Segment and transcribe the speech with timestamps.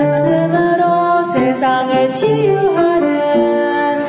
[0.00, 4.00] 말씀으로 세상을 치유하는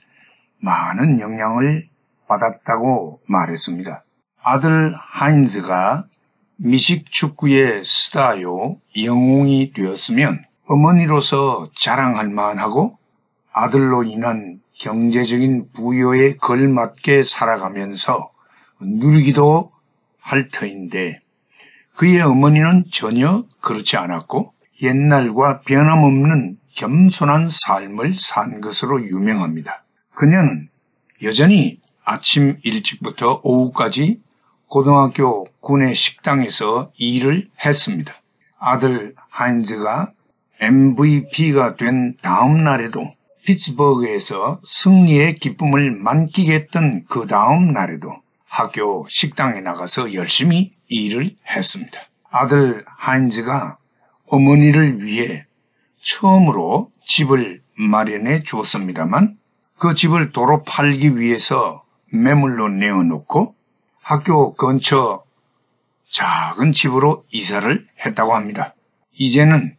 [0.57, 1.87] 많은 영향을
[2.27, 4.03] 받았다고 말했습니다.
[4.41, 6.07] 아들 하인즈가
[6.55, 12.97] 미식 축구의 스타요 영웅이 되었으면 어머니로서 자랑할 만하고
[13.51, 18.31] 아들로 인한 경제적인 부여에 걸맞게 살아가면서
[18.81, 19.73] 누리기도
[20.23, 21.19] 할 터인데
[21.95, 29.83] 그의 어머니는 전혀 그렇지 않았고 옛날과 변함없는 겸손한 삶을 산 것으로 유명합니다.
[30.15, 30.69] 그녀는
[31.21, 34.21] 여전히 아침 일찍부터 오후까지
[34.67, 38.13] 고등학교 군의 식당에서 일을 했습니다.
[38.57, 40.11] 아들 하인즈가
[40.59, 43.13] MVP가 된 다음 날에도
[43.45, 48.22] 피츠버그에서 승리의 기쁨을 만끽했던 그 다음 날에도
[48.53, 51.99] 학교 식당에 나가서 열심히 일을 했습니다.
[52.29, 53.79] 아들 하인즈가
[54.27, 55.47] 어머니를 위해
[55.99, 59.39] 처음으로 집을 마련해 주었습니다만
[59.79, 63.55] 그 집을 도로 팔기 위해서 매물로 내어놓고
[64.03, 65.23] 학교 근처
[66.11, 68.75] 작은 집으로 이사를 했다고 합니다.
[69.13, 69.75] 이제는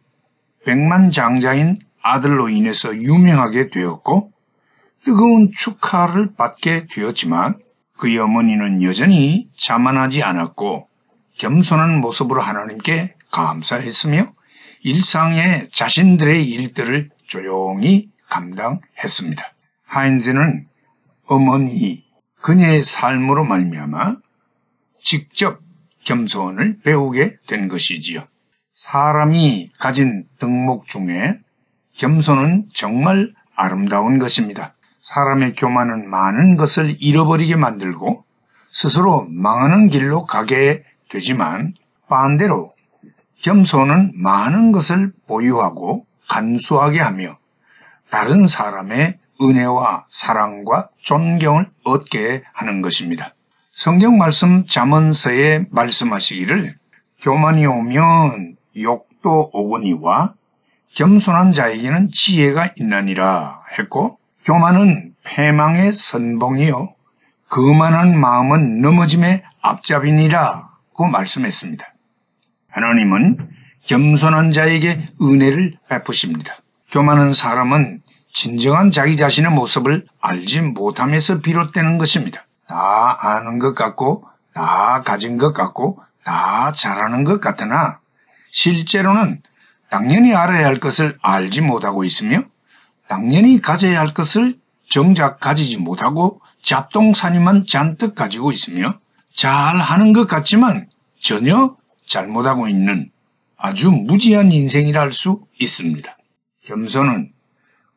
[0.65, 4.33] 백만 장자인 아들로 인해서 유명하게 되었고
[5.05, 7.63] 뜨거운 축하를 받게 되었지만
[7.97, 10.87] 그의 어머니는 여전히 자만하지 않았고
[11.37, 14.33] 겸손한 모습으로 하나님께 감사했으며
[14.81, 19.43] 일상의 자신들의 일들을 조용히 감당했습니다.
[19.85, 20.67] 하인즈는
[21.25, 22.05] 어머니
[22.41, 24.17] 그녀의 삶으로 말미암아
[25.01, 25.59] 직접
[26.03, 28.27] 겸손을 배우게 된 것이지요.
[28.71, 31.39] 사람이 가진 덕목 중에
[31.93, 34.74] 겸손은 정말 아름다운 것입니다.
[35.05, 38.25] 사람의 교만은 많은 것을 잃어버리게 만들고
[38.69, 41.75] 스스로 망하는 길로 가게 되지만
[42.09, 42.73] 반대로
[43.43, 47.37] 겸손은 많은 것을 보유하고 간수하게 하며
[48.09, 53.35] 다른 사람의 은혜와 사랑과 존경을 얻게 하는 것입니다.
[53.71, 56.79] 성경 말씀 잠언서에 말씀하시기를
[57.21, 60.33] 교만이 오면 욕도 오거니와
[60.95, 66.93] 겸손한 자에게는 지혜가 있나니라 했고 교만은 패망의 선봉이요
[67.49, 71.85] 그만한 마음은 넘어짐의 앞잡이니라고 말씀했습니다.
[72.69, 73.49] 하나님은
[73.87, 76.57] 겸손한 자에게 은혜를 베푸십니다.
[76.91, 82.45] 교만한 사람은 진정한 자기 자신의 모습을 알지 못함에서 비롯되는 것입니다.
[82.67, 87.99] 다 아는 것 같고, 다 가진 것 같고, 다 잘하는 것 같으나,
[88.51, 89.41] 실제로는
[89.89, 92.43] 당연히 알아야 할 것을 알지 못하고 있으며,
[93.07, 94.55] 당연히 가져야 할 것을
[94.89, 98.99] 정작 가지지 못하고 잡동사니만 잔뜩 가지고 있으며,
[99.33, 100.87] 잘 하는 것 같지만
[101.19, 101.75] 전혀
[102.07, 103.11] 잘못하고 있는
[103.57, 106.17] 아주 무지한 인생이라 할 수 있습니다.
[106.65, 107.31] 겸손은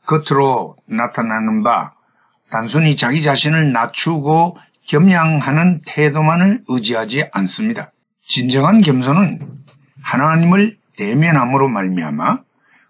[0.06, 1.92] 겉으로 나타나는 바
[2.50, 7.92] 단순히 자기 자신을 낮추고 겸양하는 태도만을 의지하지 않습니다.
[8.26, 9.64] 진정한 겸손은
[10.02, 12.38] 하나님을 대면함으로 말미암아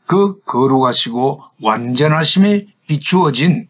[0.08, 3.69] 그 거룩하시고 완전하심에 비추어진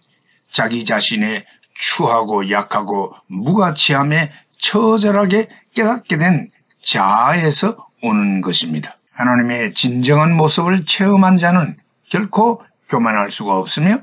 [0.51, 1.45] 자기 자신의
[1.75, 6.49] 추하고 약하고 무가치함에 처절하게 깨닫게 된
[6.81, 8.97] 자아에서 오는 것입니다.
[9.13, 11.77] 하나님의 진정한 모습을 체험한 자는
[12.09, 13.99] 결코 교만할 수가 없으며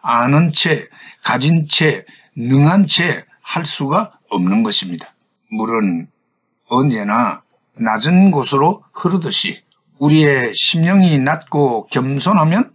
[0.00, 0.88] 아는 채,
[1.22, 2.06] 가진 채,
[2.36, 5.12] 능한 채 할 수가 없는 것입니다.
[5.50, 6.08] 물은
[6.68, 7.42] 언제나
[7.74, 9.64] 낮은 곳으로 흐르듯이
[10.00, 12.72] 우리의 심령이 낮고 겸손하면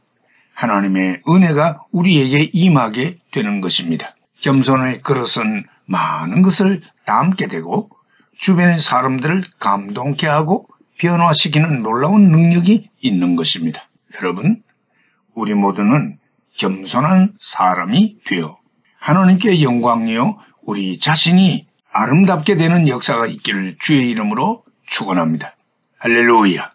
[0.54, 4.16] 하나님의 은혜가 우리에게 임하게 되는 것입니다.
[4.42, 7.90] 겸손의 그릇은 많은 것을 담게 되고
[8.38, 10.68] 주변의 사람들을 감동케 하고
[10.98, 13.90] 변화시키는 놀라운 능력이 있는 것입니다.
[14.18, 14.62] 여러분,
[15.34, 16.20] 우리 모두는
[16.58, 18.58] 겸손한 사람이 되어
[19.00, 25.56] 하나님께 영광이요 우리 자신이 아름답게 되는 역사가 있기를 주의 이름으로 축원합니다.
[26.00, 26.75] 할렐루야.